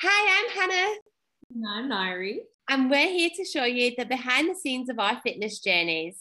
[0.00, 0.94] Hi, I'm Hannah.
[1.52, 2.36] And I'm Nairi.
[2.70, 6.20] And we're here to show you the behind the scenes of our fitness journeys.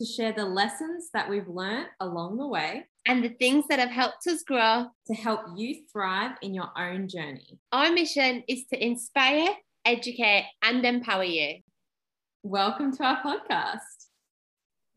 [0.00, 2.86] To share the lessons that we've learned along the way.
[3.04, 4.86] And the things that have helped us grow.
[5.06, 7.58] To help you thrive in your own journey.
[7.72, 9.50] Our mission is to inspire,
[9.84, 11.56] educate, and empower you.
[12.42, 13.97] Welcome to our podcast.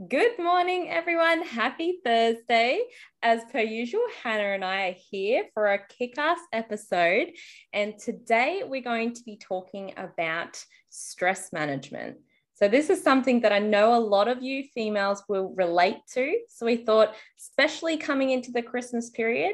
[0.08, 1.44] Good morning, everyone.
[1.44, 2.86] Happy Thursday.
[3.22, 7.28] As per usual, Hannah and I are here for a kick ass episode.
[7.72, 12.18] And today we're going to be talking about stress management.
[12.56, 16.36] So, this is something that I know a lot of you females will relate to.
[16.50, 19.54] So, we thought, especially coming into the Christmas period,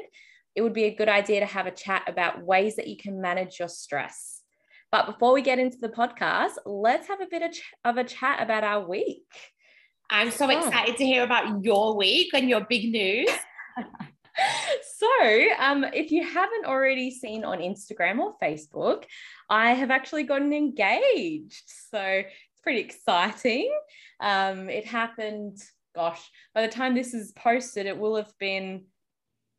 [0.54, 3.20] it would be a good idea to have a chat about ways that you can
[3.20, 4.40] manage your stress.
[4.90, 8.04] But before we get into the podcast, let's have a bit of, ch- of a
[8.04, 9.26] chat about our week.
[10.10, 13.28] I'm so excited to hear about your week and your big news.
[14.96, 19.04] so, um, if you haven't already seen on Instagram or Facebook,
[19.50, 21.64] I have actually gotten engaged.
[21.90, 23.72] So, it's pretty exciting.
[24.20, 25.58] Um, it happened,
[25.94, 26.20] gosh,
[26.54, 28.84] by the time this is posted, it will have been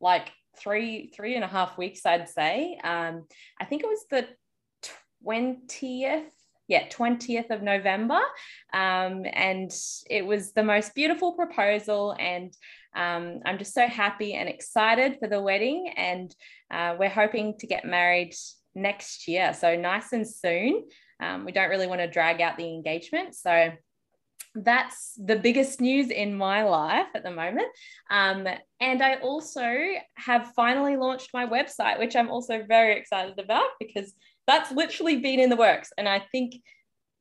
[0.00, 2.78] like three, three and a half weeks, I'd say.
[2.82, 3.26] Um,
[3.60, 4.26] I think it was the
[5.24, 6.30] 20th
[6.70, 8.20] yeah 20th of november.
[8.72, 9.70] Um, and
[10.08, 12.56] it was the most beautiful proposal and
[12.96, 16.34] um, i'm just so happy and excited for the wedding and
[16.70, 18.34] uh, we're hoping to get married
[18.74, 19.52] next year.
[19.52, 20.84] So nice and soon.
[21.20, 23.34] Um, we don't really want to drag out the engagement.
[23.34, 23.72] So
[24.54, 27.68] that's the biggest news in my life at the moment.
[28.10, 28.48] Um,
[28.80, 29.76] and I also
[30.14, 34.12] have finally launched my website, which I'm also very excited about because
[34.50, 35.92] that's literally been in the works.
[35.96, 36.56] And I think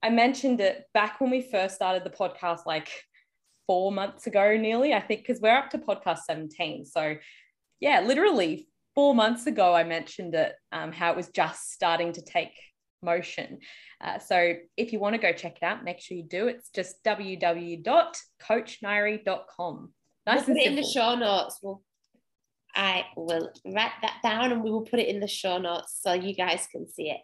[0.02, 2.90] I mentioned it back when we first started the podcast, like
[3.68, 6.86] four months ago, nearly, I think, because we're up to podcast 17.
[6.86, 7.18] So,
[7.80, 12.24] yeah, literally four months ago, I mentioned it, um, how it was just starting to
[12.24, 12.54] take
[13.04, 13.60] motion.
[14.02, 16.48] Uh, so, if you want to go check it out, make sure you do.
[16.48, 19.94] It's just www.coachnairi.com.
[20.26, 21.60] Nice we'll put it in the show notes.
[21.62, 21.84] We'll
[22.80, 26.14] I will write that down and we will put it in the show notes so
[26.14, 27.20] you guys can see it.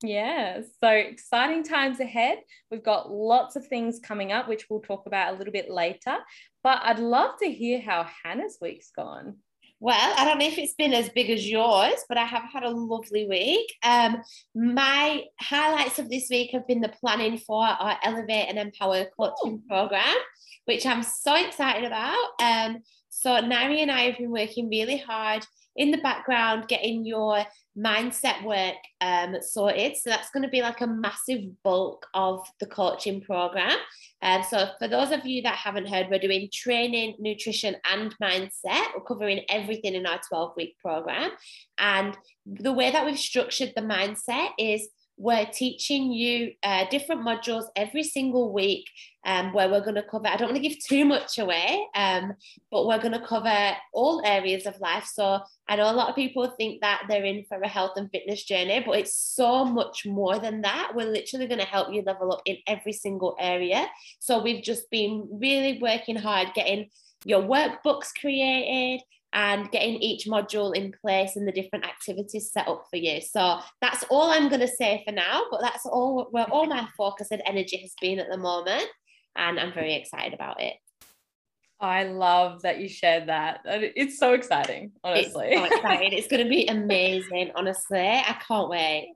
[0.00, 2.38] Yeah, so exciting times ahead.
[2.70, 6.18] We've got lots of things coming up, which we'll talk about a little bit later.
[6.62, 9.38] But I'd love to hear how Hannah's week's gone.
[9.80, 12.62] Well, I don't know if it's been as big as yours, but I have had
[12.62, 13.74] a lovely week.
[13.82, 14.22] Um,
[14.54, 19.62] my highlights of this week have been the planning for our Elevate and Empower coaching
[19.64, 19.68] oh.
[19.68, 20.16] program,
[20.66, 22.28] which I'm so excited about.
[22.40, 22.82] Um,
[23.20, 25.44] so Nairi and I have been working really hard
[25.76, 27.44] in the background, getting your
[27.76, 29.98] mindset work um, sorted.
[29.98, 33.76] So that's going to be like a massive bulk of the coaching program.
[34.22, 38.86] Um, so for those of you that haven't heard, we're doing training, nutrition, and mindset.
[38.96, 41.30] We're covering everything in our 12 week program.
[41.76, 42.16] And
[42.46, 44.88] the way that we've structured the mindset is
[45.20, 48.86] we're teaching you uh, different modules every single week
[49.26, 52.32] um, where we're going to cover, I don't want to give too much away, um,
[52.70, 55.04] but we're going to cover all areas of life.
[55.12, 58.10] So I know a lot of people think that they're in for a health and
[58.10, 60.92] fitness journey, but it's so much more than that.
[60.94, 63.88] We're literally going to help you level up in every single area.
[64.20, 66.88] So we've just been really working hard getting
[67.26, 69.02] your workbooks created,
[69.32, 73.20] and getting each module in place and the different activities set up for you.
[73.20, 76.88] So that's all I'm going to say for now, but that's all where all my
[76.96, 78.86] focus and energy has been at the moment.
[79.36, 80.74] And I'm very excited about it.
[81.80, 83.60] I love that you shared that.
[83.64, 85.46] It's so exciting, honestly.
[85.48, 86.12] It's so exciting.
[86.12, 88.00] it's going to be amazing, honestly.
[88.00, 89.14] I can't wait.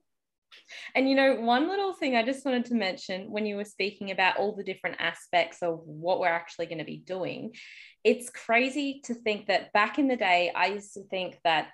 [0.95, 4.13] And you know, one little thing I just wanted to mention when you were speaking
[4.13, 7.53] about all the different aspects of what we're actually going to be doing,
[8.05, 11.69] it's crazy to think that back in the day, I used to think that,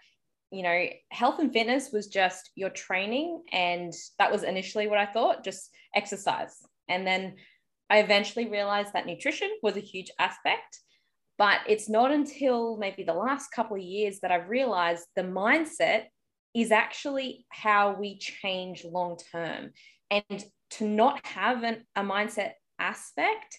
[0.52, 3.42] you know, health and fitness was just your training.
[3.52, 6.56] And that was initially what I thought, just exercise.
[6.88, 7.34] And then
[7.90, 10.80] I eventually realized that nutrition was a huge aspect.
[11.36, 16.04] But it's not until maybe the last couple of years that I've realized the mindset
[16.54, 19.70] is actually how we change long term.
[20.10, 23.58] And to not have an, a mindset aspect,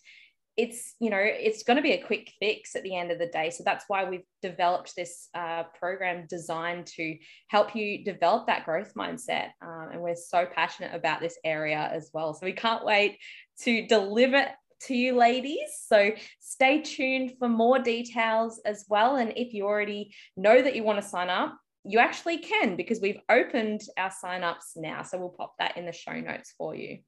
[0.61, 3.27] it's you know it's going to be a quick fix at the end of the
[3.27, 7.17] day so that's why we've developed this uh, program designed to
[7.47, 12.11] help you develop that growth mindset um, and we're so passionate about this area as
[12.13, 13.17] well so we can't wait
[13.59, 14.45] to deliver
[14.79, 20.13] to you ladies so stay tuned for more details as well and if you already
[20.37, 24.73] know that you want to sign up you actually can because we've opened our sign-ups
[24.75, 25.01] now.
[25.01, 26.99] So we'll pop that in the show notes for you.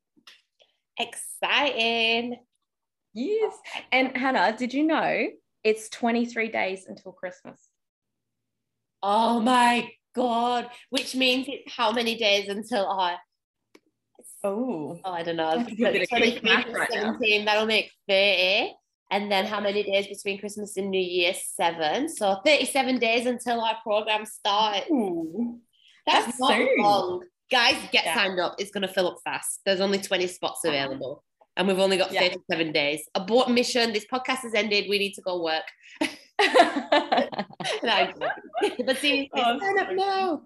[1.00, 2.38] Exciting.
[3.14, 3.56] Yes.
[3.92, 5.28] And Hannah, did you know
[5.64, 7.60] it's 23 days until Christmas?
[9.02, 13.18] Oh my God, which means it's how many days until I
[14.44, 15.58] Oh, oh I don't know.
[15.58, 17.14] That's a bit of quick 23 math plus right now.
[17.14, 18.74] 17, that'll make 30.
[19.12, 21.34] And then how many days between Christmas and New Year?
[21.34, 22.10] Seven.
[22.10, 24.90] So 37 days until our program starts.
[24.92, 25.60] Ooh.
[26.06, 26.78] That's, That's not soon.
[26.80, 27.24] long.
[27.52, 28.16] Guys, get Yeah.
[28.16, 28.56] signed up.
[28.60, 29.62] It's going to fill up fast.
[29.66, 30.76] There's only 20 spots uh-huh.
[30.76, 31.24] available.
[31.56, 32.22] And we've only got Yeah.
[32.22, 33.08] 37 days.
[33.16, 33.94] Abort mission.
[33.94, 34.86] This podcast has ended.
[34.90, 35.64] We need to go work.
[37.84, 38.14] No, I'm
[38.62, 38.86] joking.
[38.86, 40.42] but seriously, Oh, sign up now.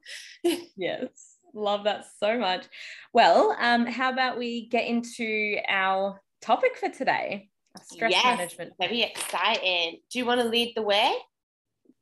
[0.75, 2.65] yes, love that so much.
[3.13, 7.49] Well, um, how about we get into our topic for today?
[7.83, 8.23] Stress Yes.
[8.37, 8.73] management.
[8.79, 9.99] Very exciting.
[10.11, 11.13] Do you want to lead the way?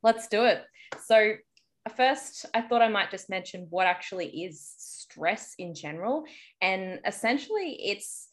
[0.03, 0.63] Let's do it.
[1.05, 1.33] So,
[1.95, 6.25] first, I thought I might just mention what actually is stress in general.
[6.61, 8.24] And essentially, it's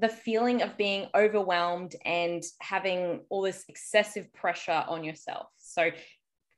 [0.00, 5.46] the feeling of being overwhelmed and having all this excessive pressure on yourself.
[5.56, 5.90] So,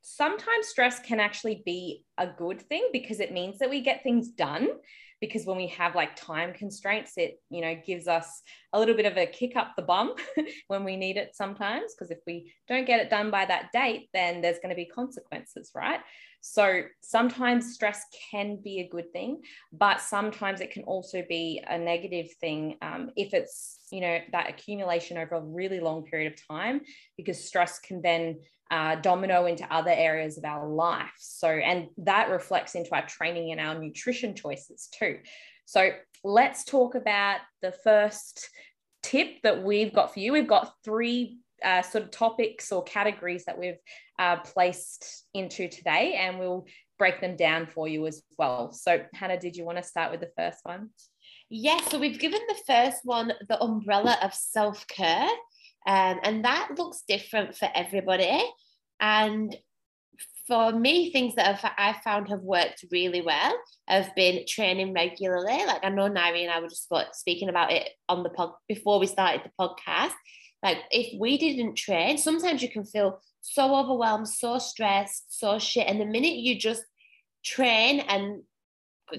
[0.03, 4.29] sometimes stress can actually be a good thing because it means that we get things
[4.29, 4.69] done
[5.21, 8.43] because when we have like time constraints it you know gives us
[8.73, 10.15] a little bit of a kick up the bum
[10.69, 14.09] when we need it sometimes because if we don't get it done by that date
[14.15, 16.01] then there's going to be consequences right
[16.41, 19.41] so sometimes stress can be a good thing
[19.73, 24.49] but sometimes it can also be a negative thing um, if it's you know that
[24.49, 26.81] accumulation over a really long period of time
[27.17, 28.39] because stress can then
[28.71, 31.11] uh, domino into other areas of our life.
[31.19, 35.19] So, and that reflects into our training and our nutrition choices too.
[35.65, 35.91] So,
[36.23, 38.49] let's talk about the first
[39.03, 40.33] tip that we've got for you.
[40.33, 43.79] We've got three uh, sort of topics or categories that we've
[44.19, 46.67] uh, placed into today, and we'll
[46.99, 48.73] break them down for you as well.
[48.73, 50.91] So, Hannah, did you want to start with the first one?
[51.49, 55.29] Yes, so we've given the first one the umbrella of self care,
[55.87, 58.43] um, and that looks different for everybody.
[59.01, 59.57] And
[60.47, 63.57] for me, things that I've, I found have worked really well
[63.87, 65.65] have been training regularly.
[65.65, 68.99] Like I know Nairi and I were just speaking about it on the pod before
[68.99, 70.13] we started the podcast.
[70.63, 75.87] Like if we didn't train, sometimes you can feel so overwhelmed, so stressed, so shit,
[75.87, 76.85] and the minute you just
[77.45, 78.43] train and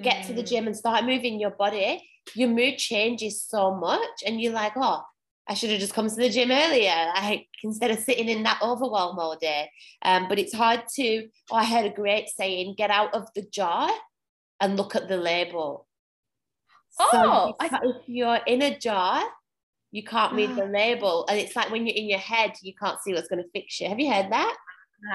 [0.01, 0.47] get to the Mm.
[0.47, 4.23] gym and start moving your body, your mood changes so much.
[4.25, 5.03] And you're like oh
[5.47, 8.61] i should have just come to the gym earlier like instead of sitting in that
[8.61, 9.69] overwhelm all day.
[10.03, 13.41] Um, but it's hard to oh, i heard a great saying get out of the
[13.41, 13.89] jar
[14.61, 15.87] and look at the label.
[16.99, 19.23] Oh, so if, if you're in a jar
[19.91, 22.99] you can't read the label and it's like when you're in your head you can't
[23.01, 24.55] see what's going to fix you have you heard that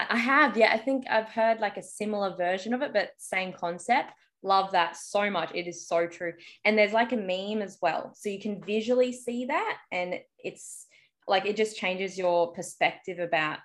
[0.09, 0.73] I have, yeah.
[0.73, 4.13] I think I've heard like a similar version of it, but same concept.
[4.43, 5.51] Love that so much.
[5.55, 6.33] It is so true.
[6.65, 8.13] And there's like a meme as well.
[8.15, 9.79] So you can visually see that.
[9.93, 10.87] And it's
[11.29, 13.59] like it just changes your perspective about,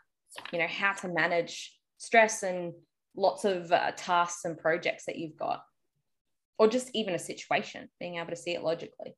[0.52, 2.74] you know, how to manage stress and
[3.16, 5.64] lots of uh, tasks and projects that you've got,
[6.58, 9.16] or just even a situation, being able to see it logically.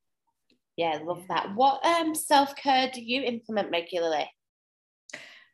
[0.78, 4.30] Yeah love that what um self-care do you implement regularly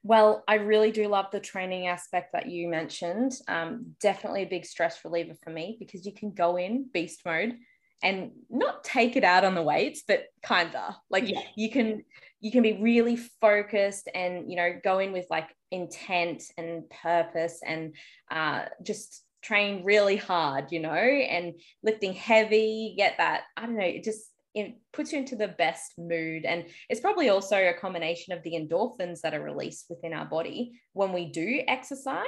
[0.01, 3.33] Well, I really do love the training aspect that you mentioned.
[3.47, 7.57] Um, definitely a big stress reliever for me because you can go in beast mode
[8.01, 11.41] and not take it out on the weights, but kinda like Yeah.
[11.55, 12.05] you can
[12.39, 17.59] you can be really focused and you know go in with like intent and purpose
[17.65, 17.93] and
[18.31, 22.93] uh, just train really hard, you know, and lifting heavy.
[22.97, 26.65] Get that I don't know, it just it puts you into the best mood and
[26.89, 31.13] it's probably also a combination of the endorphins that are released within our body when
[31.13, 32.25] we do exercise.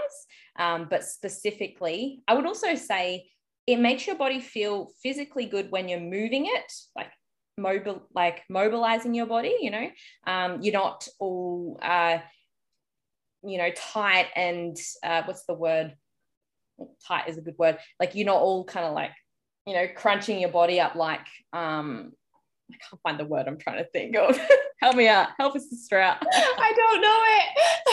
[0.57, 3.29] Um, but specifically, I would also say
[3.67, 7.11] it makes your body feel physically good when you're moving it, like
[7.57, 9.55] mobile, like mobilizing your body.
[9.61, 9.89] You know,
[10.27, 12.19] um, you're not all, uh,
[13.43, 15.95] you know, tight and uh, what's the word?
[17.07, 17.77] Tight is a good word.
[17.99, 19.11] Like you're not all kind of like
[19.65, 22.13] you know, crunching your body up like um
[22.73, 24.39] I can't find the word I'm trying to think of.
[24.81, 25.29] Help me out.
[25.37, 26.17] Help us sister out.
[26.33, 27.21] i don't know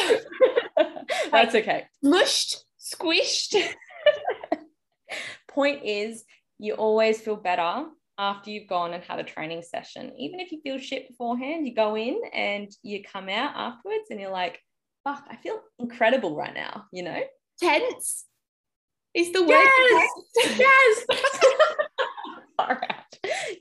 [0.06, 1.86] it That's okay.
[2.02, 3.54] mushed squished
[5.48, 6.24] Point is
[6.58, 7.86] you always feel better
[8.18, 10.12] after you've gone and had a training session.
[10.18, 14.20] Even if you feel shit beforehand, you go in and you come out afterwards and
[14.20, 14.60] you're like,
[15.04, 17.20] fuck, I feel incredible right now, you know?
[17.60, 18.26] tense
[19.14, 20.10] is the word Yes!
[20.58, 21.04] yes
[22.58, 22.94] All right.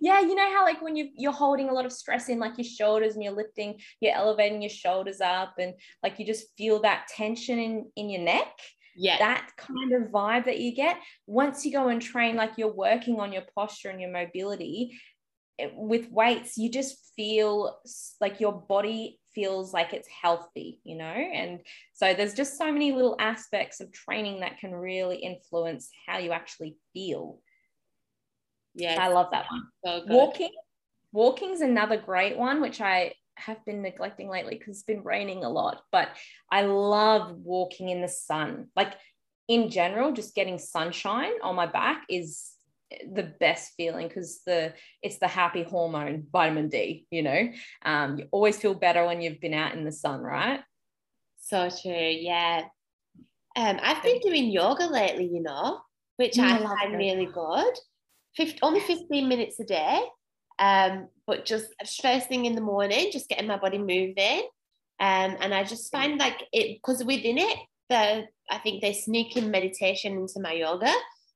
[0.02, 2.58] Yeah you know how like when you you're holding a lot of stress in like
[2.58, 5.74] your shoulders and you're lifting you're elevating your shoulders up and
[6.04, 8.52] like you just feel that tension in in your neck
[8.96, 12.74] yeah that kind of vibe that you get once you go and train like you're
[12.74, 15.00] working on your posture and your mobility
[15.58, 17.80] it- with weights you just feel
[18.22, 21.06] like your body feels like it's healthy, you know?
[21.06, 21.60] And
[21.94, 26.32] so there's just so many little aspects of training that can really influence how you
[26.32, 27.40] actually feel.
[28.78, 28.96] Yeah.
[29.00, 29.68] I love that one.
[29.86, 30.04] So.
[30.08, 30.52] Walking,
[31.12, 35.50] walking's another great one, which I have been neglecting lately because it's been raining a
[35.50, 35.82] lot.
[35.92, 36.10] But
[36.52, 38.68] I love walking in the sun.
[38.76, 38.94] Like
[39.48, 42.54] in general, just getting sunshine on my back is
[43.14, 47.50] the best feeling because the it's the happy hormone vitamin d you know
[47.84, 50.62] um, you always feel better when you've been out in the sun right
[51.40, 51.92] So true.
[51.92, 52.64] Yeah.
[53.56, 55.82] Um, I've been doing yoga lately, you know,
[56.18, 56.98] which Mm, I I find yoga.
[56.98, 57.74] really good.
[58.38, 60.00] 50, only 15 minutes a day.
[60.60, 61.68] Um, but just
[62.02, 64.48] first thing in the morning, just getting my body moving.
[65.00, 67.58] Um, and I just find like it because within it,
[67.90, 70.92] the I think they sneak in meditation into my yoga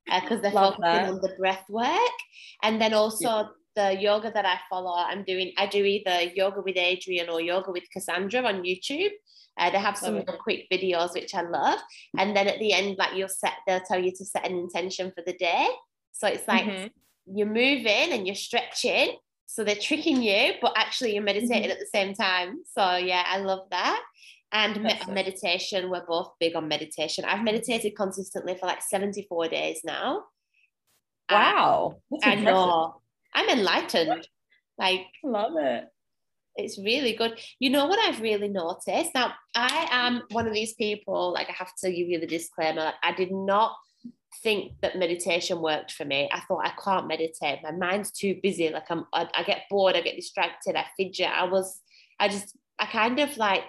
[0.05, 1.10] because they're Love focusing that.
[1.10, 2.15] on the breath work.
[2.63, 6.75] And then also the yoga that I follow, I'm doing, I do either yoga with
[6.75, 9.12] Adriene or yoga with Kassandra on YouTube.
[9.58, 11.77] Uh, they have some quick videos which I love,
[12.17, 15.12] and then at the end, like you'll set, they'll tell you to set an intention
[15.13, 15.67] for the day.
[16.12, 16.91] So it's like Mhm.
[17.25, 21.72] you're moving and you're stretching, so they're tricking you, but actually you're meditating Mm-hmm.
[21.72, 22.63] at the same time.
[22.65, 24.01] So yeah, I love that.
[24.53, 27.24] And me- meditation, we're both big on meditation.
[27.25, 30.25] I've meditated consistently for like 74 days now.
[31.30, 32.56] Wow That's I impressive.
[32.56, 33.01] know.
[33.34, 34.27] I'm enlightened.
[34.77, 35.86] Like love it
[36.58, 37.39] it's really good.
[37.60, 39.12] You know what I've really noticed?
[39.15, 42.82] Now, I am one of these people, like I have to give you the disclaimer,
[42.84, 43.74] like, I did not
[44.43, 46.29] think that meditation worked for me.
[46.31, 47.59] I thought I can't meditate.
[47.63, 48.69] My mind's too busy.
[48.69, 51.29] Like I'm I, I get bored, I get distracted, I fidget.
[51.29, 51.81] I was
[52.19, 53.63] I just I kind of like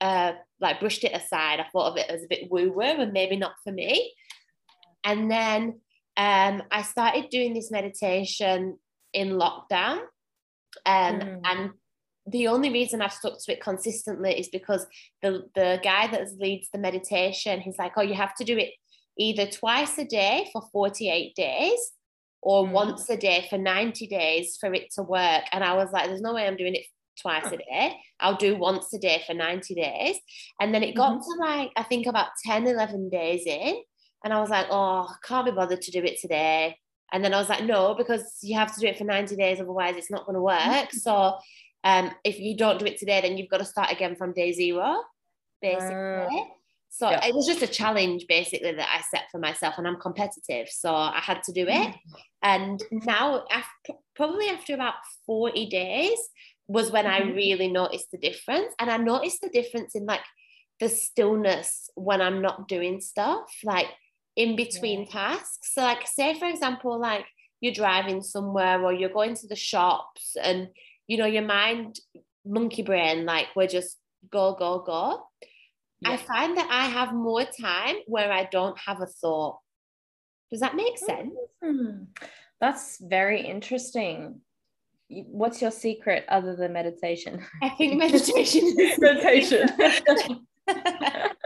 [0.00, 1.60] uh like brushed it aside.
[1.60, 4.12] I thought of it as a bit woo-woo and maybe not for me.
[5.04, 5.80] And then
[6.16, 8.78] um I started doing this meditation
[9.12, 10.00] in lockdown.
[10.86, 11.40] Um, Mm.
[11.44, 11.70] And
[12.26, 14.86] the only reason I've stuck to it consistently is because
[15.22, 18.70] the, the guy that leads the meditation, he's like, oh, you have to do it
[19.18, 21.92] either twice a day for 48 days
[22.40, 22.72] or Mm.
[22.72, 25.44] once a day for 90 days for it to work.
[25.52, 26.86] And I was like, there's no way I'm doing it
[27.20, 27.96] twice a day.
[28.20, 30.16] I'll do once a day for 90 days.
[30.60, 33.76] And then it got to like, I think about 10, 11 days in.
[34.24, 36.76] And I was like, oh, I can't be bothered to do it today.
[37.12, 39.60] And then I was like, no, because you have to do it for 90 days,
[39.60, 40.88] otherwise it's not going to work.
[40.92, 41.36] So
[41.84, 44.52] um, if you don't do it today, then you've got to start again from day
[44.52, 45.02] zero,
[45.60, 46.44] basically.
[46.94, 47.24] So Yeah.
[47.26, 50.94] it was just a challenge basically that I set for myself, and I'm competitive, so
[50.94, 51.94] I had to do it.
[52.42, 54.94] And now, after probably after about
[55.26, 56.18] 40 days,
[56.68, 57.34] was when I Mhm.
[57.34, 58.74] really noticed the difference.
[58.78, 60.24] And I noticed the difference in like
[60.80, 63.88] the stillness when I'm not doing stuff, like
[64.36, 65.72] in between tasks.
[65.74, 67.26] So, like, say for example, like
[67.62, 70.68] you're driving somewhere or you're going to the shops, and
[71.08, 72.00] you know, your mind,
[72.44, 73.98] monkey brain, like we're just
[74.30, 75.26] go, go, go.
[76.04, 79.58] I find that I have more time where I don't have a thought.
[80.50, 81.34] Does that make sense?
[81.62, 82.04] Hmm.
[82.60, 84.40] That's very interesting.
[85.08, 87.44] What's your secret other than meditation?
[87.62, 89.68] I think meditation is meditation.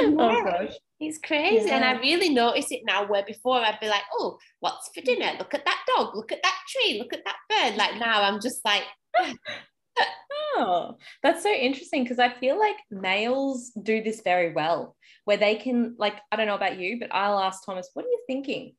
[0.00, 0.10] Yeah.
[0.18, 0.74] oh gosh.
[1.00, 1.70] It's crazy.
[1.70, 5.32] And I really notice it now where before I'd be like, oh, what's for dinner?
[5.38, 6.14] Look at that dog.
[6.14, 6.98] Look at that tree.
[6.98, 7.76] Look at that bird.
[7.76, 8.84] Like now I'm just like,
[10.58, 15.56] Oh, that's so interesting because I feel like males do this very well, where they
[15.56, 18.74] can, like, I don't know about you, but I'll ask Thomas, what are you thinking?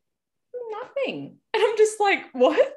[0.71, 1.38] Nothing.
[1.57, 2.74] And I'm just like, what?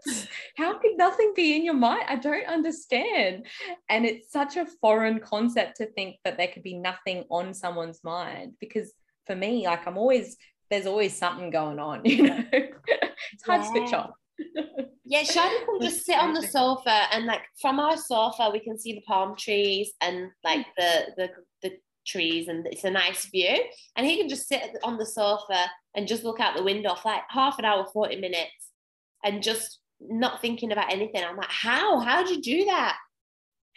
[0.56, 2.04] How could nothing be in your mind?
[2.08, 3.46] I don't understand.
[3.90, 8.02] And it's such a foreign concept to think that there could be nothing on someone's
[8.02, 8.90] mind because
[9.26, 10.38] for me, like, I'm always,
[10.70, 12.42] there's always something going on, you know?
[12.52, 14.12] it's hard to switch off.
[15.10, 18.78] yeah, Shadi can just sit on the sofa and like from our sofa we can
[18.78, 21.30] see the palm trees and like the the
[21.64, 21.72] the
[22.06, 23.58] trees and it's a nice view.
[23.96, 27.08] And he can just sit on the sofa and just look out the window for
[27.08, 28.70] like half an hour, 40 minutes
[29.24, 31.24] and just not thinking about anything.
[31.24, 31.98] I'm like, how?
[31.98, 32.96] How'd you do that?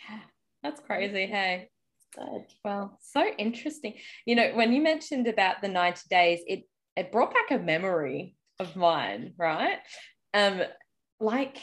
[0.62, 1.26] That's crazy.
[1.26, 1.70] Hey.
[2.16, 2.46] Good.
[2.64, 3.96] Well, so interesting.
[4.28, 8.36] You know, when you mentioned about the 90 days, it it brought back a memory
[8.60, 9.80] of mine, right?
[10.36, 10.62] Um,
[11.24, 11.58] like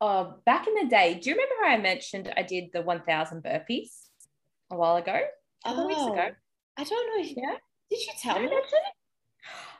[0.00, 3.42] uh back in the day, do you remember how I mentioned I did the 1000
[3.42, 3.90] burpees
[4.70, 5.20] a while ago?
[5.64, 6.28] A couple weeks ago.
[6.76, 7.56] I don't know if Yeah.
[7.90, 8.50] Did you tell Did me?
[8.50, 8.94] mention it?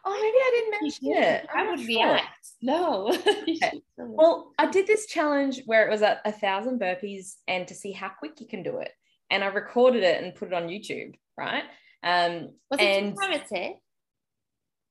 [0.05, 1.47] Oh, maybe I didn't mention it.
[1.55, 2.05] I I'm would not sure.
[2.05, 2.49] react.
[2.63, 3.17] No.
[4.01, 7.91] Well, I did this challenge where it was a, a thousand burpees and to see
[7.93, 8.91] how quick you can do it.
[9.31, 11.65] And I recorded it and put it on YouTube, right?
[12.03, 13.77] Um, was it and charity?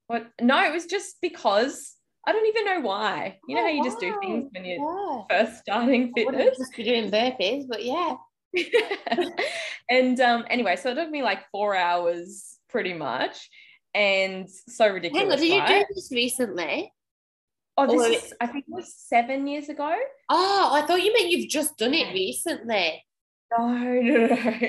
[0.06, 0.30] What?
[0.40, 1.94] No, it was just because
[2.28, 3.38] I don't even know why.
[3.48, 5.22] You know Oh, how you just do things when you're Yeah.
[5.30, 6.58] first starting fitness.
[6.58, 8.16] just be doing burpees, but yeah.
[9.90, 13.48] and um, anyway, so it took me like four hours pretty much.
[13.94, 15.22] And so ridiculous.
[15.22, 16.92] Hang on, did you do this recently?
[17.78, 19.94] Oh, or- this is, I think it was seven years ago.
[20.28, 23.04] Oh, I thought you meant you've just done it recently.
[23.58, 24.60] No, no, no.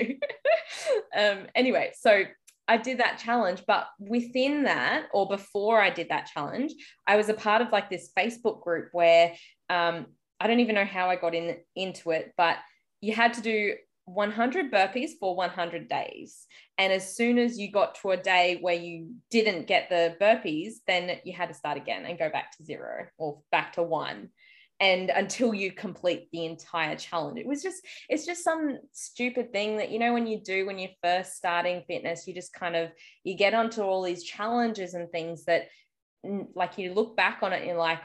[1.14, 2.22] um, anyway, so
[2.70, 6.72] I did that challenge, but within that, or before I did that challenge,
[7.04, 9.34] I was a part of like this Facebook group where
[9.68, 10.06] um,
[10.38, 12.58] I don't even know how I got in into it, but
[13.00, 13.74] you had to do
[14.04, 16.46] 100 burpees for 100 days.
[16.78, 20.74] And as soon as you got to a day where you didn't get the burpees,
[20.86, 24.28] then you had to start again and go back to zero or back to one.
[24.80, 29.76] And until you complete the entire challenge, it was just, it's just some stupid thing
[29.76, 32.90] that, you know, when you do when you're first starting fitness, you just kind of,
[33.22, 35.68] you get onto all these challenges and things that,
[36.54, 38.00] like, you look back on it and you're like,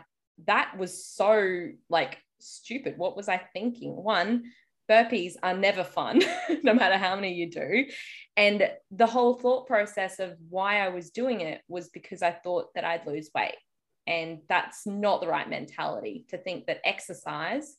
[0.46, 2.98] that was so like stupid.
[2.98, 3.96] What was I thinking?
[3.96, 4.44] One,
[4.90, 6.22] burpees are never fun,
[6.64, 7.86] no matter how many you do.
[8.38, 12.74] And the whole thought process of why I was doing it was because I thought
[12.76, 13.56] that I'd lose weight.
[14.08, 17.76] And that's not the right mentality to think that exercise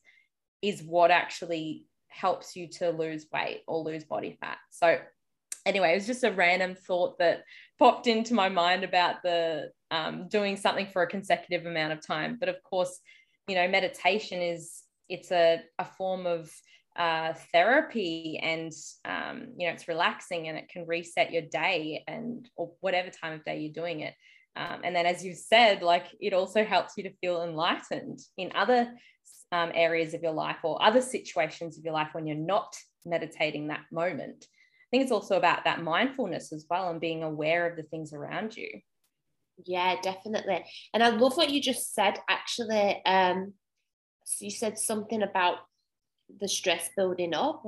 [0.63, 4.59] is what actually helps you to lose weight or lose body fat.
[4.71, 4.99] So,
[5.65, 7.45] anyway, it was just a random thought that
[7.79, 12.37] popped into my mind about the um, doing something for a consecutive amount of time.
[12.41, 12.99] But of course,
[13.47, 16.51] you know, meditation is it's a, a form of
[16.97, 18.73] uh, therapy and
[19.05, 23.35] um, you know it's relaxing and it can reset your day and or whatever time
[23.35, 24.15] of day you're doing it
[24.57, 28.51] um, and then as you said like it also helps you to feel enlightened in
[28.55, 28.93] other
[29.53, 33.69] um, areas of your life or other situations of your life when you're not meditating
[33.69, 37.77] that moment i think it's also about that mindfulness as well and being aware of
[37.77, 38.69] the things around you
[39.65, 40.65] Yeah, definitely.
[40.93, 43.03] And I love what you just said, actually.
[43.07, 43.55] Um,
[44.41, 45.59] you said something about
[46.41, 47.63] the stress building up.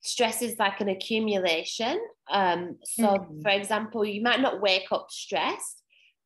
[0.00, 2.00] Stress is like an accumulation.
[2.30, 3.42] Um, so, Mhm.
[3.42, 5.77] for example, you might not wake up stressed,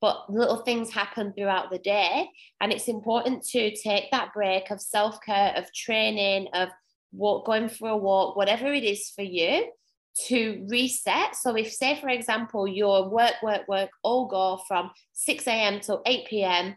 [0.03, 2.29] but little things happen throughout the day.
[2.61, 6.69] And it's important to take that break of self care, of training, of
[7.13, 9.71] walk, going for a walk, whatever it is for you
[10.27, 11.37] to reset.
[11.37, 15.79] So, if, say, for example, your work, work, work all go from 6 a.m.
[15.79, 16.75] till 8 p.m.,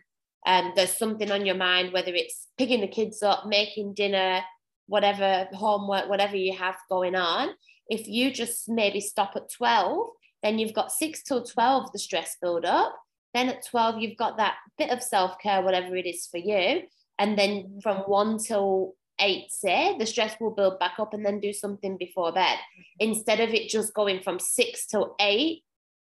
[0.48, 4.42] and um, there's something on your mind, whether it's picking the kids up, making dinner,
[4.86, 7.50] whatever homework, whatever you have going on,
[7.90, 10.08] if you just maybe stop at 12,
[10.44, 12.96] then you've got 6 till 12, the stress build up.
[13.36, 16.84] Then at 12, you've got that bit of self care, whatever it is for you.
[17.20, 21.42] And then from 1 till 8, say, the stress will build back up and then
[21.42, 22.58] do something before bed.
[22.98, 25.62] Instead of it just going from 6 till 8,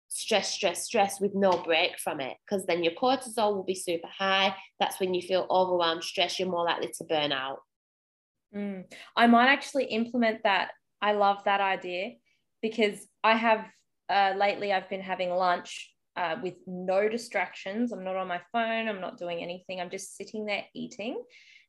[0.07, 2.37] stress, stress, stress with no break from it.
[2.45, 4.55] Because then your cortisol will be super high.
[4.79, 7.59] That's when you feel overwhelmed, stressed, you're more likely to burn out.
[8.55, 8.85] Mm.
[9.17, 10.69] I might actually implement that.
[11.01, 12.13] I love that idea
[12.61, 13.65] because I have
[14.09, 17.91] uh, lately I've been having lunch uh, with no distractions.
[17.91, 18.89] I'm not on my phone.
[18.89, 19.79] I'm not doing anything.
[19.79, 21.21] I'm just sitting there eating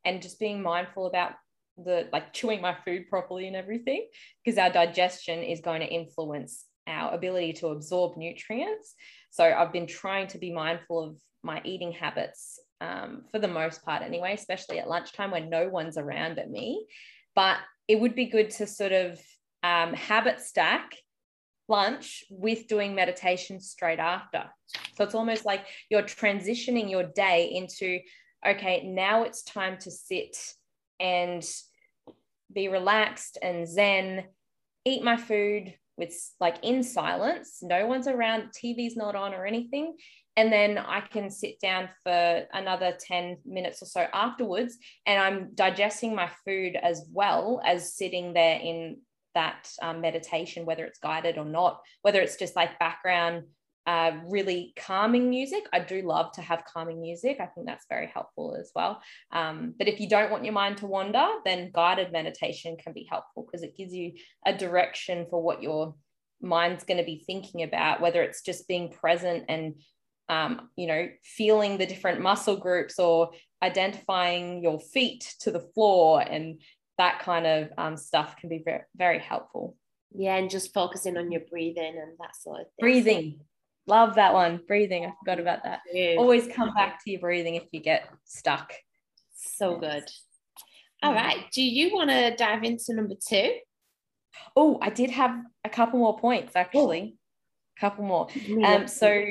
[0.04, 1.32] and just being mindful about
[1.76, 4.08] the like chewing my food properly and everything
[4.44, 8.94] because our digestion is going to influence our ability to absorb nutrients.
[9.30, 13.84] So I've been trying to be mindful of my eating habits um, for the most
[13.84, 16.86] part, anyway, especially at lunchtime when no one's around at me.
[17.36, 19.20] But it would be good to sort of
[19.62, 20.92] um, habit stack
[21.68, 24.44] lunch with doing meditation straight after.
[24.96, 28.00] So it's almost like you're transitioning your day into,
[28.46, 30.36] okay, now it's time to sit
[30.98, 31.44] and
[32.52, 34.24] be relaxed and zen,
[34.84, 39.96] eat my food with like in silence, no one's around, TV's not on or anything.
[40.36, 45.50] And then I can sit down for another 10 minutes or so afterwards, and I'm
[45.52, 48.98] digesting my food as well as sitting there in
[49.34, 53.44] that um, meditation, whether it's guided or not, whether it's just like background,
[53.86, 55.64] uh, really calming music.
[55.72, 57.38] I do love to have calming music.
[57.40, 59.00] I think that's very helpful as well.
[59.32, 63.08] Um, but if you don't want your mind to wander, then guided meditation can be
[63.10, 64.12] helpful because it gives you
[64.44, 65.94] a direction for what your
[66.42, 69.74] mind's going to be thinking about, whether it's just being present and
[70.28, 73.30] um, you know, feeling the different muscle groups or
[73.62, 76.60] identifying your feet to the floor and
[76.98, 79.76] that kind of um, stuff can be very, very helpful.
[80.14, 82.80] Yeah, and just focusing on your breathing and that sort of thing.
[82.80, 83.40] Breathing.
[83.86, 84.60] Love that one.
[84.66, 85.06] Breathing.
[85.06, 85.80] I forgot about that.
[85.92, 86.16] Yeah.
[86.18, 88.72] Always come back to your breathing if you get stuck.
[89.34, 90.04] So good.
[91.02, 91.46] All right.
[91.52, 93.52] Do you want to dive into number two?
[94.56, 97.16] Oh, I did have a couple more points actually.
[97.76, 98.28] A couple more.
[98.64, 99.24] Um, so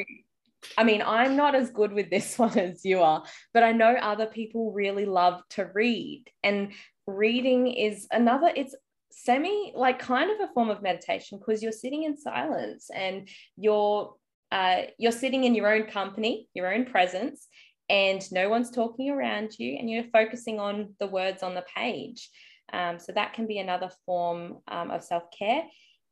[0.78, 3.94] I mean, I'm not as good with this one as you are, but I know
[3.94, 6.26] other people really love to read.
[6.44, 6.72] And
[7.08, 8.76] reading is another, it's
[9.10, 14.14] semi like kind of a form of meditation because you're sitting in silence and you're
[14.52, 17.48] uh, you're sitting in your own company, your own presence,
[17.90, 22.30] and no one's talking around you, and you're focusing on the words on the page.
[22.72, 25.64] Um, so that can be another form um, of self care.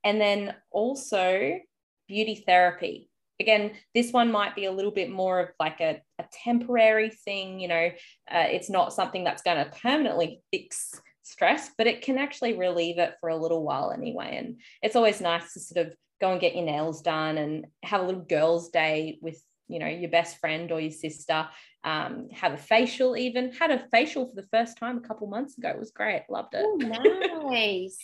[0.04, 1.60] And then also
[2.08, 6.26] beauty therapy again, this one might be a little bit more of like a, a
[6.44, 7.90] temporary thing, you know,
[8.32, 12.98] uh, it's not something that's going to permanently fix stress, but it can actually relieve
[12.98, 14.38] it for a little while anyway.
[14.38, 18.02] And it's always nice to sort of go and get your nails done and have
[18.02, 21.48] a little girls' day with you know your best friend or your sister.
[21.84, 25.58] Um, have a facial even had a facial for the first time a couple months
[25.58, 25.70] ago.
[25.70, 26.64] It was great loved it.
[26.64, 27.98] Ooh, nice.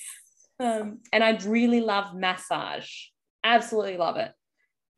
[0.59, 2.89] Um, and I'd really love massage.
[3.43, 4.31] Absolutely love it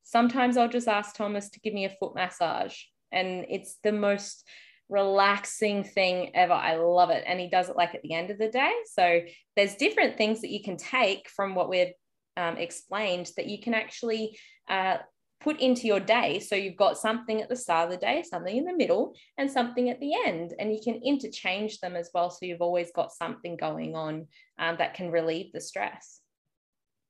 [0.03, 2.75] sometimes I'll just ask Thomas to give me a foot massage.
[3.11, 4.47] And it's the most
[4.89, 6.53] relaxing thing ever.
[6.53, 7.23] I love it.
[7.25, 8.71] And he does it like at the end of the day.
[8.91, 9.21] So
[9.55, 11.93] there's different things that you can take from what we've
[12.37, 14.37] um, explained that you can actually
[14.69, 14.97] uh,
[15.39, 16.39] put into your day.
[16.39, 19.51] So you've got something at the start of the day, something in the middle, and
[19.51, 20.53] something at the end.
[20.57, 22.29] And you can interchange them as well.
[22.29, 26.22] So you've always got something going on um, that can relieve the stress.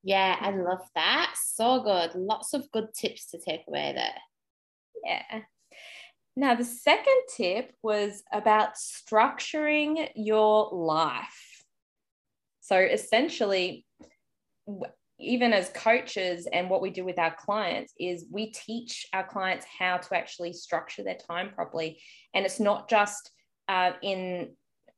[0.03, 1.35] Yeah, I love that.
[1.41, 2.13] So good.
[2.15, 4.21] Lots of good tips to take away there.
[5.05, 5.41] Yeah.
[6.35, 11.63] Now, the second tip was about structuring your life.
[12.59, 13.85] So, essentially,
[15.19, 19.65] even as coaches, and what we do with our clients is we teach our clients
[19.79, 22.01] how to actually structure their time properly.
[22.33, 23.31] And it's not just
[23.69, 24.55] uh, in,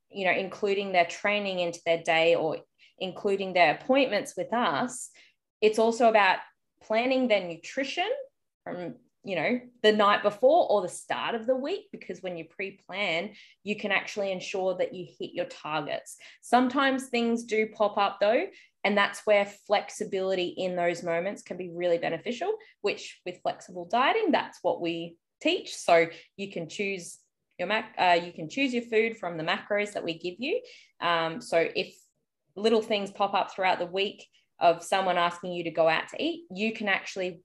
[0.10, 2.58] you know, including their training into their day or
[3.00, 5.10] including their appointments with us,
[5.62, 6.38] it's also about
[6.82, 8.10] planning their nutrition
[8.64, 12.46] from you know the night before or the start of the week because when you
[12.46, 13.32] pre-plan
[13.64, 16.18] you can actually ensure that you hit your targets.
[16.42, 18.46] Sometimes things do pop up though
[18.84, 24.32] and that's where flexibility in those moments can be really beneficial which with flexible dieting
[24.32, 25.76] that's what we teach.
[25.76, 26.06] So
[26.38, 27.18] you can choose
[27.58, 30.62] your mac uh, you can choose your food from the macros that we give you.
[31.02, 31.96] Um, so if
[32.56, 34.26] little things pop up throughout the week
[34.60, 37.41] of someone asking you to go out to eat, you can actually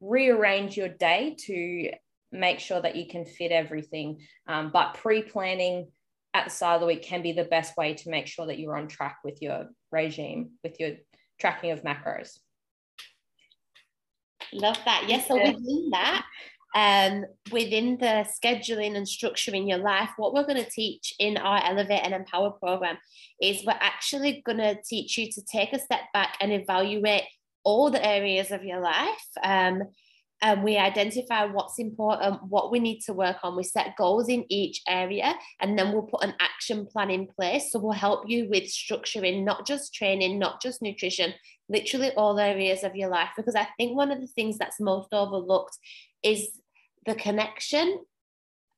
[0.00, 1.90] rearrange your day to
[2.32, 4.20] make sure that you can fit everything.
[4.46, 5.88] Um, but pre planning
[6.34, 8.58] at the start of the week can be the best way to make sure that
[8.58, 10.92] you're on track with your regime, with your
[11.40, 12.38] tracking of macros.
[14.52, 15.04] Love that.
[15.08, 16.24] Yes, so within that,
[16.78, 21.60] um, within the scheduling and structuring your life, what we're going to teach in our
[21.64, 22.96] Elevate and Empower program
[23.42, 27.24] is we're actually going to teach you to take a step back and evaluate
[27.64, 29.26] all the areas of your life.
[29.42, 29.82] Um,
[30.40, 33.56] and we identify what's important, what we need to work on.
[33.56, 37.72] We set goals in each area, and then we'll put an action plan in place.
[37.72, 41.34] So we'll help you with structuring not just training, not just nutrition,
[41.68, 43.30] literally all areas of your life.
[43.36, 45.76] Because I think one of the things that's most overlooked
[46.22, 46.50] is
[47.08, 47.98] the connection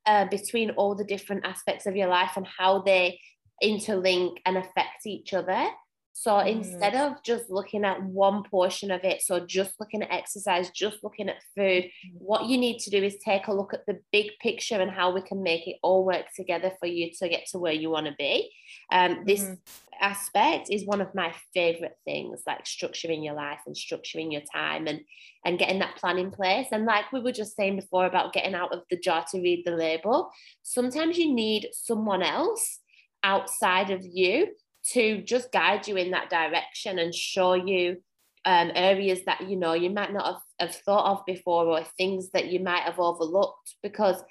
[0.05, 3.19] uh, between all the different aspects of your life and how they
[3.63, 5.67] interlink and affect each other.
[6.13, 6.47] So mm.
[6.47, 11.03] instead of just looking at one portion of it, so just looking at exercise, just
[11.03, 11.91] looking at food, mm.
[12.15, 15.13] what you need to do is take a look at the big picture and how
[15.13, 18.07] we can make it all work together for you to get to where you want
[18.07, 18.51] to be.
[18.91, 19.57] Um, this mm.
[20.01, 24.87] Aspect is one of my favorite things, like structuring your life and structuring your time
[24.87, 25.01] and
[25.45, 26.67] and getting that plan in place.
[26.71, 29.63] And like we were just saying before about getting out of the jar to read
[29.65, 30.29] the label,
[30.63, 32.79] sometimes you need someone else
[33.23, 34.47] outside of you
[34.93, 37.97] to just guide you in that direction and show you
[38.45, 42.31] um, areas that you know you might not have, have thought of before or things
[42.31, 44.21] that you might have overlooked because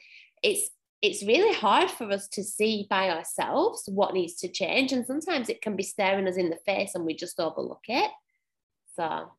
[0.42, 0.70] it's
[1.02, 5.48] it's really hard for us to see by ourselves what needs to change and sometimes
[5.48, 8.10] it can be staring us in the face and we just overlook it
[8.96, 9.30] so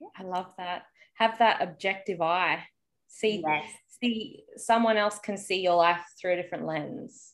[0.00, 0.08] yeah.
[0.18, 0.82] i love that
[1.14, 2.62] have that objective eye
[3.08, 3.64] see yes.
[4.02, 7.32] see someone else can see your life through a different lens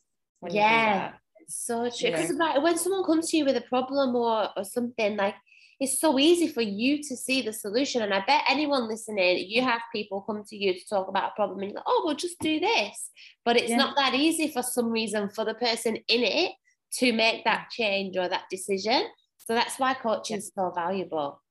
[0.50, 1.12] yeah
[1.48, 2.10] so true.
[2.10, 2.58] Because yeah.
[2.58, 5.34] when someone comes to you with a problem or, or something, like
[5.80, 8.02] it's so easy for you to see the solution.
[8.02, 11.34] And I bet anyone listening, you have people come to you to talk about a
[11.34, 13.10] problem and you're like, oh, well, just do this.
[13.44, 13.76] But it's yeah.
[13.76, 16.52] not that easy for some reason for the person in it
[16.94, 19.04] to make that change or that decision.
[19.38, 21.42] So that's why coaching is so valuable.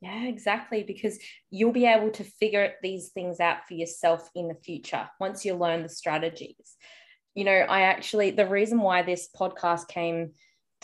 [0.00, 0.82] Yeah, exactly.
[0.82, 1.18] Because
[1.50, 5.54] you'll be able to figure these things out for yourself in the future once you
[5.54, 6.76] learn the strategies
[7.34, 10.32] you know, I actually, the reason why this podcast came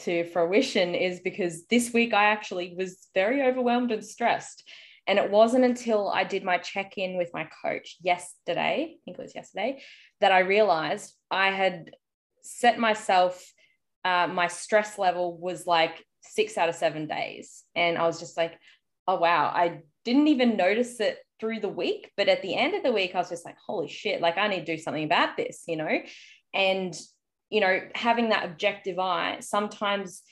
[0.04, 4.68] to fruition is because this week I actually was very overwhelmed and stressed.
[5.06, 9.18] And it wasn't until I did my check in with my coach yesterday, I think
[9.18, 9.82] it was yesterday,
[10.20, 11.90] that I realized I had
[12.42, 13.44] set myself,
[14.04, 17.64] uh, my stress level was like six out of seven days.
[17.74, 18.58] And I was just like,
[19.08, 22.12] oh, wow, I didn't even notice it through the week.
[22.16, 24.48] But at the end of the week, I was just like, holy shit, like I
[24.48, 25.98] need to do something about this, you know?
[26.54, 26.94] And,
[27.50, 30.22] you know, having that objective eye, sometimes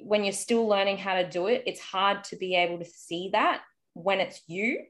[0.00, 3.30] when you're still learning how to do it, it's hard to be able to see
[3.32, 3.62] that
[3.94, 4.80] when it's you.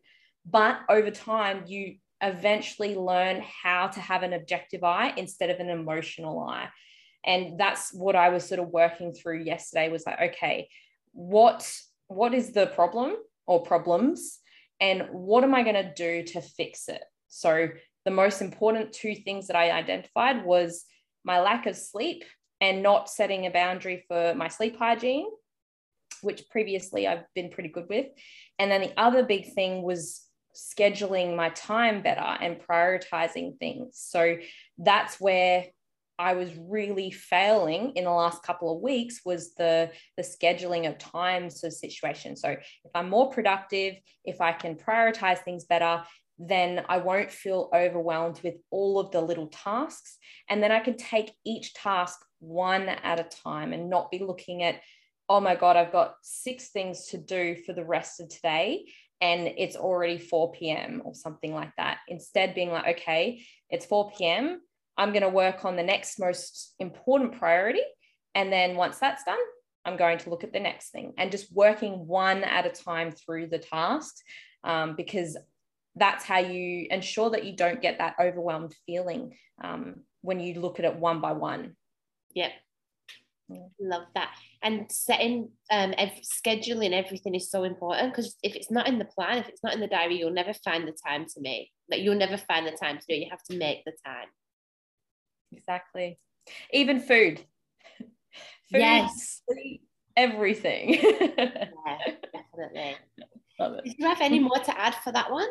[0.44, 5.68] But over time, you eventually learn how to have an objective eye instead of an
[5.68, 6.68] emotional eye.
[7.24, 10.68] And that's what I was sort of working through yesterday was like, okay,
[11.12, 11.70] what
[12.08, 13.14] what is the problem
[13.46, 14.38] or problems
[14.80, 17.02] and what am I going to do to fix it?
[17.28, 17.68] So
[18.04, 20.84] the most important two things that I identified was
[21.24, 22.24] my lack of sleep
[22.60, 25.26] and not setting a boundary for my sleep hygiene,
[26.22, 28.06] which previously I've been pretty good with.
[28.58, 30.22] And then the other big thing was
[30.54, 33.98] scheduling my time better and prioritizing things.
[33.98, 34.36] So
[34.78, 35.66] that's where
[36.18, 40.98] I was really failing in the last couple of weeks was the the scheduling of
[40.98, 42.36] times to situation.
[42.36, 46.04] So if I'm more productive, if I can prioritize things better,
[46.48, 50.18] then I won't feel overwhelmed with all of the little tasks.
[50.48, 54.62] And then I can take each task one at a time and not be looking
[54.62, 54.80] at,
[55.28, 58.86] oh my God, I've got six things to do for the rest of today
[59.20, 61.00] and it's already 4 p.m.
[61.04, 61.98] or something like that.
[62.08, 64.60] Instead, being like, okay, it's 4 p.m.
[64.96, 67.82] I'm going to work on the next most important priority.
[68.34, 69.38] And then once that's done,
[69.84, 73.12] I'm going to look at the next thing and just working one at a time
[73.12, 74.22] through the tasks
[74.64, 75.36] um, because
[75.96, 80.78] that's how you ensure that you don't get that overwhelmed feeling um, when you look
[80.78, 81.76] at it one by one.
[82.34, 82.52] Yep.
[83.80, 84.30] Love that.
[84.62, 89.04] And setting um ev- scheduling everything is so important because if it's not in the
[89.04, 91.70] plan, if it's not in the diary, you'll never find the time to make.
[91.90, 93.18] Like you'll never find the time to do it.
[93.18, 94.28] You have to make the time.
[95.52, 96.18] Exactly.
[96.72, 97.40] Even food.
[97.98, 98.08] food
[98.70, 99.42] yes.
[100.16, 100.94] Everything.
[101.02, 101.98] yeah,
[102.32, 102.96] definitely.
[103.58, 103.84] Love it.
[103.84, 105.48] Did you have any more to add for that one?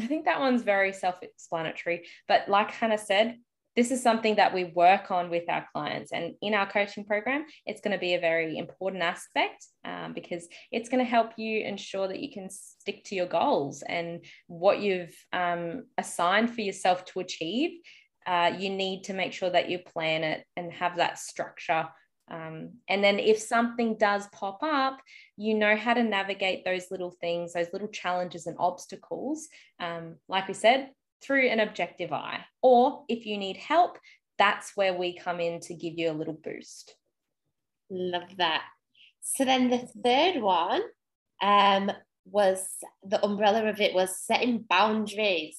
[0.00, 2.06] I think that one's very self explanatory.
[2.26, 3.38] But like Hannah said,
[3.76, 6.12] this is something that we work on with our clients.
[6.12, 10.46] And in our coaching program, it's going to be a very important aspect um, because
[10.70, 14.80] it's going to help you ensure that you can stick to your goals and what
[14.80, 17.80] you've um, assigned for yourself to achieve.
[18.26, 21.88] Uh, you need to make sure that you plan it and have that structure.
[22.30, 25.00] Um, and then if something does pop up,
[25.36, 29.48] you know how to navigate those little things, those little challenges and obstacles.
[29.78, 30.90] Um, like we said,
[31.22, 32.44] through an objective eye.
[32.62, 33.98] Or if you need help,
[34.38, 36.94] that's where we come in to give you a little boost.
[37.90, 38.62] Love that.
[39.20, 40.82] So then the third one
[41.42, 41.90] um,
[42.24, 42.66] was
[43.02, 45.58] the umbrella of it was setting boundaries.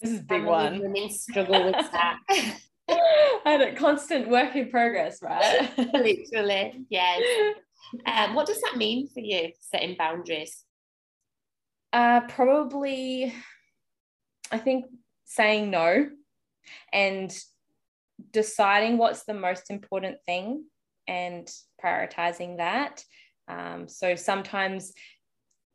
[0.00, 0.80] This is a big one.
[0.80, 2.18] Women struggle with that.
[3.44, 5.70] and a constant work in progress, right?
[5.78, 7.22] Literally, yes.
[8.06, 10.64] Um, what does that mean for you, setting boundaries?
[11.92, 13.32] Uh, probably
[14.50, 14.86] I think
[15.24, 16.08] saying no
[16.92, 17.36] and
[18.32, 20.64] deciding what's the most important thing
[21.08, 21.50] and
[21.84, 23.02] prioritizing that.
[23.48, 24.92] Um, so sometimes,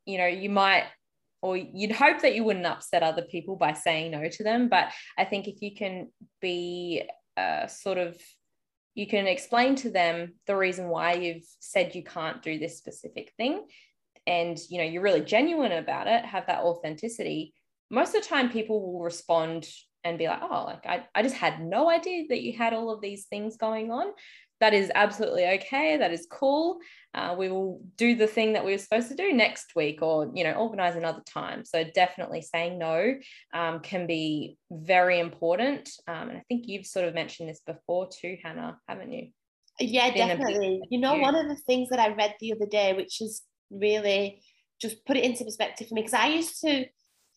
[0.05, 0.85] you know, you might,
[1.41, 4.69] or you'd hope that you wouldn't upset other people by saying no to them.
[4.69, 6.10] But I think if you can
[6.41, 7.04] be
[7.38, 8.17] uh, sort of,
[8.95, 13.32] you can explain to them the reason why you've said you can't do this specific
[13.38, 13.65] thing.
[14.28, 17.54] And, you know, you're really genuine about it, have that authenticity
[17.89, 19.67] most of the time people will respond
[20.03, 22.91] and be like, oh, like I, I just had no idea that you had all
[22.91, 24.07] of these things going on.
[24.59, 25.95] That is absolutely okay.
[25.97, 26.79] That is cool.
[27.13, 30.29] Uh, we will do the thing that we were supposed to do next week or,
[30.33, 31.63] you know, organize another time.
[31.63, 33.15] So definitely saying no
[33.53, 35.89] um, can be very important.
[36.07, 39.29] Um, and I think you've sort of mentioned this before too, Hannah, haven't you?
[39.79, 40.81] Yeah, definitely.
[40.89, 44.41] You know, one of the things that I read the other day, which is really
[44.81, 46.85] just put it into perspective for me, because I used to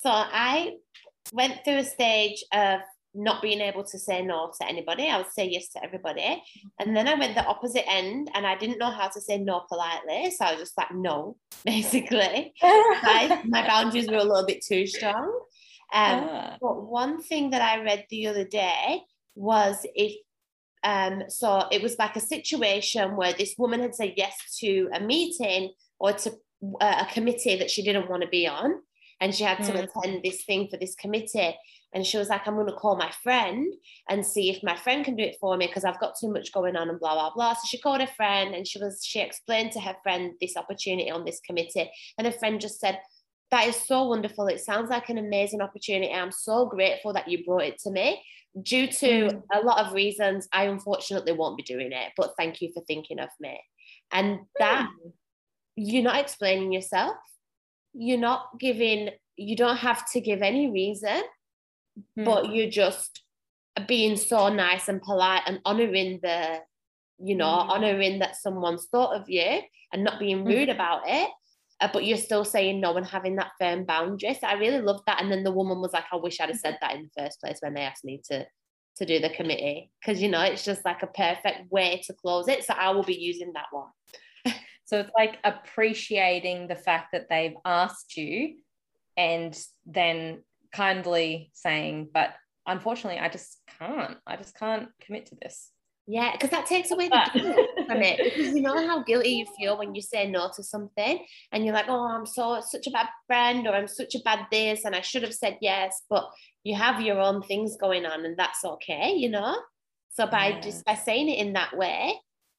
[0.01, 0.72] so I
[1.32, 2.80] went through a stage of
[3.14, 5.08] not being able to say no to anybody.
[5.08, 6.42] I would say yes to everybody.
[6.78, 9.64] And then I went the opposite end and I didn't know how to say no
[9.68, 10.30] politely.
[10.30, 12.54] So I was just like, no, basically.
[12.62, 15.24] my, my boundaries were a little bit too strong.
[15.94, 16.56] Um, ah.
[16.61, 19.02] But one thing that I read the other day
[19.35, 20.16] was if,
[20.85, 25.00] um, so it was like a situation where this woman had said yes to a
[25.00, 26.32] meeting or to
[26.80, 28.80] uh, a committee that she didn't want to be on.
[29.22, 29.85] And she had to Mm.
[29.85, 31.56] attend this thing for this committee.
[31.94, 33.72] And she was like, I'm going to call my friend
[34.08, 36.50] and see if my friend can do it for me because I've got too much
[36.52, 37.52] going on and blah, blah, blah.
[37.54, 41.11] So she called her friend and she was, she explained to her friend this opportunity
[41.11, 41.90] on this committee.
[42.18, 42.98] And her friend just said,
[43.52, 44.46] That is so wonderful.
[44.48, 46.12] It sounds like an amazing opportunity.
[46.12, 48.24] I'm so grateful that you brought it to me.
[48.62, 49.42] Due to Mm.
[49.52, 53.18] a lot of reasons, I unfortunately won't be doing it, but thank you for thinking
[53.20, 53.61] of me.
[54.11, 54.88] And that
[55.76, 57.16] you're not explaining yourself.
[57.94, 61.22] You're not giving, you don't have to give any reason,
[62.18, 62.24] Mm.
[62.24, 63.22] but you're just
[63.87, 66.61] being so nice and polite and honoring the,
[67.18, 67.68] you know, Mm.
[67.68, 69.61] honoring that someone's thought of you
[69.92, 71.31] and not being rude about it.
[71.81, 74.33] uh, but you're still saying no and having that firm boundary.
[74.35, 75.20] So I really loved that.
[75.20, 77.40] And then the woman was like, I wish I'd have said that in the first
[77.40, 78.46] place when they asked me to
[78.98, 79.90] to do the committee.
[80.00, 82.62] Because you know, it's just like a perfect way to close it.
[82.64, 83.88] So I will be using that one.
[84.85, 88.57] So it's like appreciating the fact that they've asked you
[89.16, 90.42] and then
[90.73, 92.35] kindly saying, but
[92.66, 94.16] unfortunately, I just can't.
[94.27, 95.71] I just can't commit to this.
[96.09, 98.18] Yeah, because that takes away the guilt from it.
[98.18, 101.75] Because you know how guilty you feel when you say no to something and you're
[101.75, 104.97] like, oh, I'm so such a bad friend or I'm such a bad this and
[104.97, 106.29] I should have said yes, but
[106.64, 109.57] you have your own things going on and that's okay, you know?
[110.11, 110.61] So by Yeah.
[110.61, 112.14] just by saying it in that way,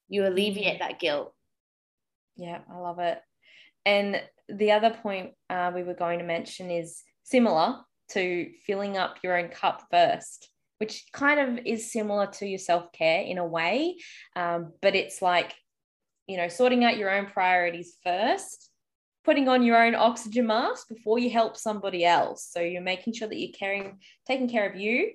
[0.08, 0.78] you alleviate mm.
[0.80, 1.33] that guilt.
[2.36, 3.18] Yeah, I love it.
[3.86, 7.76] And the other point uh, we were going to mention is similar
[8.10, 12.92] to filling up your own cup first, which kind of is similar to your self
[12.92, 13.96] care in a way.
[14.36, 15.54] Um, but it's like,
[16.26, 18.70] you know, sorting out your own priorities first,
[19.24, 22.48] putting on your own oxygen mask before you help somebody else.
[22.50, 25.12] So you're making sure that you're caring, taking care of you.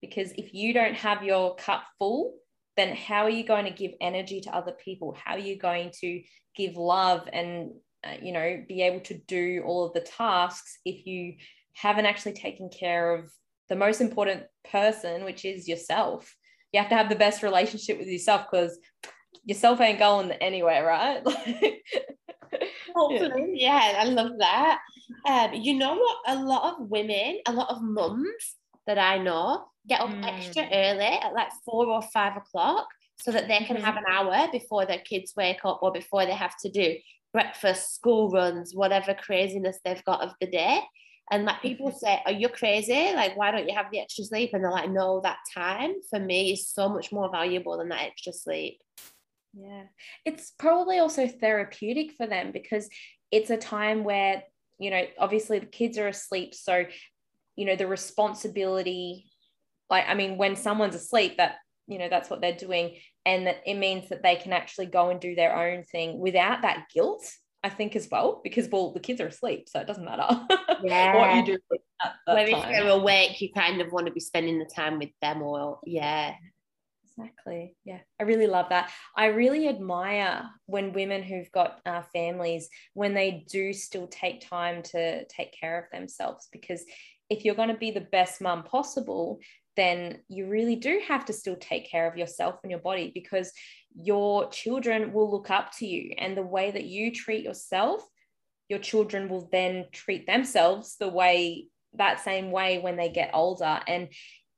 [0.00, 2.34] Because if you don't have your cup full,
[2.76, 5.16] then how are you going to give energy to other people?
[5.22, 6.22] How are you going to
[6.56, 7.72] give love and
[8.04, 11.34] uh, you know be able to do all of the tasks if you
[11.72, 13.32] haven't actually taken care of
[13.68, 16.36] the most important person which is yourself
[16.72, 18.78] you have to have the best relationship with yourself because
[19.44, 21.24] yourself ain't going anywhere right
[22.94, 24.78] Hopefully, yeah, I love that.
[25.26, 26.16] Um, you know what?
[26.28, 28.54] A lot of women, a lot of mums
[28.86, 30.24] that I know get up Mm.
[30.24, 33.82] extra early at like four or five o'clock so that they can Mhm.
[33.82, 36.98] have an hour before their kids wake up or before they have to do
[37.32, 40.80] breakfast, school runs, whatever craziness they've got of the day.
[41.30, 41.98] And like people Mhm.
[41.98, 43.12] say, Are you crazy?
[43.14, 44.50] Like, why don't you have the extra sleep?
[44.52, 48.02] And they're like, No, that time for me is so much more valuable than that
[48.02, 48.80] extra sleep.
[49.52, 49.84] Yeah.
[50.24, 52.88] It's probably also therapeutic for them because
[53.30, 54.44] it's a time where,
[54.78, 56.54] you know, obviously the kids are asleep.
[56.54, 56.86] So,
[57.56, 59.30] you know, the responsibility,
[59.90, 62.96] like, I mean, when someone's asleep, that, you know, that's what they're doing.
[63.26, 66.62] And that it means that they can actually go and do their own thing without
[66.62, 67.24] that guilt,
[67.62, 69.68] I think, as well, because, well, the kids are asleep.
[69.68, 70.26] So it doesn't matter
[70.82, 71.16] Yeah.
[71.40, 71.58] what you do
[72.02, 72.72] at that Where if time.
[72.72, 76.34] they're awake, you kind of want to be spending the time with them or yeah.
[77.16, 77.76] Exactly.
[77.84, 78.00] Yeah.
[78.20, 78.90] I really love that.
[79.16, 84.82] I really admire when women who've got uh, families, when they do still take time
[84.82, 86.82] to take care of themselves, because
[87.30, 89.38] if you're going to be the best mum possible,
[89.76, 93.52] then you really do have to still take care of yourself and your body because
[93.94, 96.14] your children will look up to you.
[96.18, 98.02] And the way that you treat yourself,
[98.68, 103.80] your children will then treat themselves the way, that same way when they get older.
[103.86, 104.08] And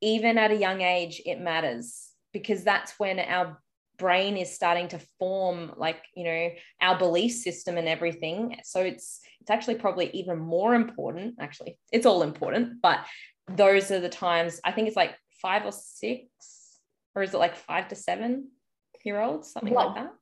[0.00, 3.60] even at a young age, it matters because that's when our
[3.98, 6.50] brain is starting to form like you know
[6.80, 12.04] our belief system and everything so it's it's actually probably even more important actually it's
[12.04, 13.00] all important but
[13.48, 16.26] those are the times i think it's like five or six
[17.14, 18.48] or is it like five to seven
[19.04, 20.12] year olds something Well, like that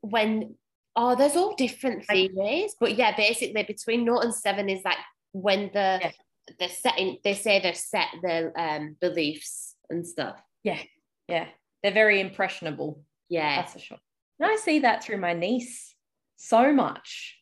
[0.00, 0.56] When
[0.96, 4.98] oh, there's all different theories, but yeah, basically between naught and seven is like
[5.32, 6.10] when the Yeah.
[6.58, 10.40] they're setting they say they've set their um beliefs and stuff.
[10.64, 10.80] Yeah,
[11.28, 11.46] yeah
[11.82, 13.56] they're very impressionable Yeah.
[13.56, 13.98] That's for sure.
[14.40, 15.94] And I see that through my niece
[16.36, 17.38] so much.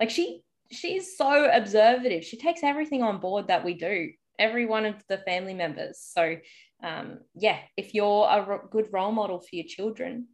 [0.00, 2.24] Like she she's so observative.
[2.24, 5.98] She takes everything on board that we do, every one of the family members.
[6.00, 6.36] So
[6.82, 10.26] um, yeah, if you're a good role model for your children,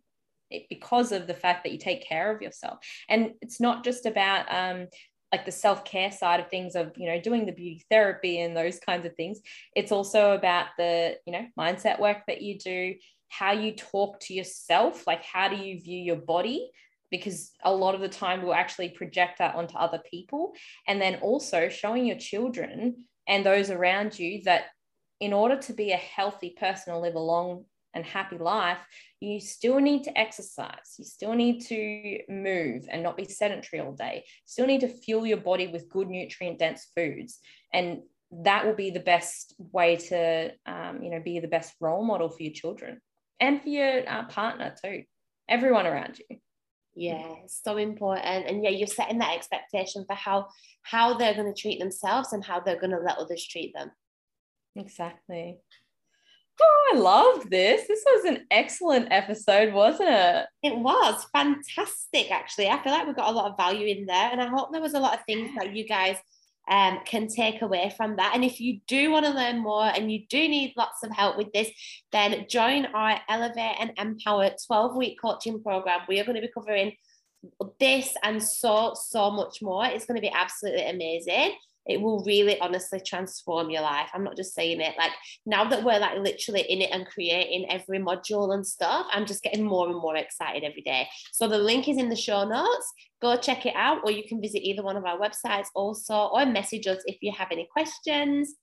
[0.50, 4.06] it, because of the fact that you take care of yourself, and it's not just
[4.06, 4.86] about um,
[5.30, 8.56] like the self care side of things of you know doing the beauty therapy and
[8.56, 9.40] those kinds of things.
[9.76, 12.94] It's also about the you know mindset work that you do,
[13.28, 16.70] how you talk to yourself, like how do you view your body?
[17.10, 20.52] Because a lot of the time we'll actually project that onto other people.
[20.86, 24.64] And then also showing your children and those around you that
[25.20, 27.64] in order to be a healthy person or live a long,
[27.94, 28.78] and happy life,
[29.20, 30.94] you still need to exercise.
[30.98, 34.24] You still need to move and not be sedentary all day.
[34.24, 37.38] You still need to fuel your body with good nutrient dense foods.
[37.72, 38.00] And
[38.30, 42.28] that will be the best way to, um, you know, be the best role model
[42.28, 43.00] for your children
[43.40, 45.04] and for your uh, partner too,
[45.48, 46.38] everyone around you.
[46.94, 48.46] Yeah, so important.
[48.46, 50.48] And yeah, you're setting that expectation for how
[50.82, 53.90] how they're going to treat themselves and how they're going to let others treat them.
[54.74, 55.58] Exactly.
[56.60, 57.86] Oh, I love this.
[57.86, 60.46] This was an excellent episode, wasn't it?
[60.64, 62.68] It was fantastic, actually.
[62.68, 64.80] I feel like we got a lot of value in there, and I hope there
[64.82, 66.16] was a lot of things that you guys
[66.68, 68.32] um, can take away from that.
[68.34, 71.36] And if you do want to learn more and you do need lots of help
[71.36, 71.70] with this,
[72.12, 76.00] then join our Elevate and Empower 12 week coaching program.
[76.08, 76.92] We are going to be covering
[77.78, 79.86] this and so, so much more.
[79.86, 81.54] It's going to be absolutely amazing
[81.88, 84.10] it will really honestly transform your life.
[84.12, 84.94] I'm not just saying it.
[84.98, 85.12] Like
[85.46, 89.42] now that we're like literally in it and creating every module and stuff, I'm just
[89.42, 91.08] getting more and more excited every day.
[91.32, 92.92] So the link is in the show notes.
[93.20, 96.46] Go check it out, or you can visit either one of our websites also, or
[96.46, 98.54] message us if you have any questions.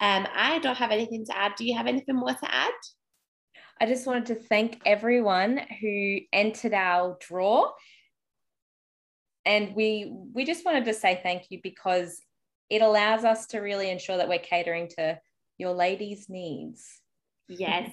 [0.00, 1.52] Um, I don't have anything to add.
[1.56, 2.72] Do you have anything more to add?
[3.80, 7.70] I just wanted to thank everyone who entered our draw.
[9.44, 12.20] And we we just wanted to say thank you because
[12.70, 15.18] it allows us to really ensure that we're catering to
[15.58, 17.00] your ladies' needs.
[17.48, 17.90] Yes,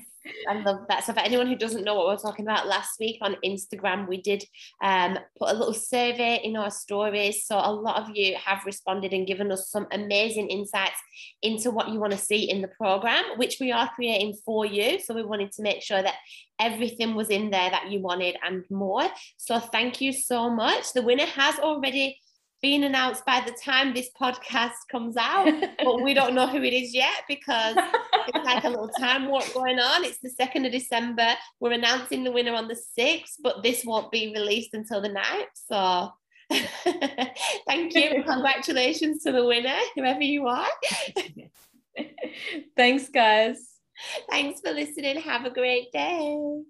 [0.49, 1.05] I love that.
[1.05, 4.07] So, for anyone who doesn't know what we are talking about, last week on Instagram,
[4.07, 4.43] we did
[4.83, 7.45] um, put a little survey in our stories.
[7.45, 10.99] So, a lot of you have responded and given us some amazing insights
[11.41, 14.99] into what you want to see in the program, which we are creating for you.
[14.99, 16.15] So, we wanted to make sure that
[16.59, 19.07] everything was in there that you wanted and more.
[19.37, 20.91] So, thank you so much.
[20.91, 22.19] The winner has already
[22.65, 25.53] being announced by the time this podcast comes out,
[25.83, 27.75] but we don't know who it is yet because
[28.27, 30.03] it's like a little time warp going on.
[30.03, 31.27] It's the 2nd of December.
[31.59, 35.53] We're announcing the winner on the 6th, but this won't be released until the 9th.
[35.53, 36.11] So
[37.67, 38.23] thank you.
[38.27, 40.65] Congratulations to the winner, whoever you are.
[42.75, 43.59] Thanks, guys.
[44.27, 45.17] Thanks for listening.
[45.17, 46.63] Have a great day.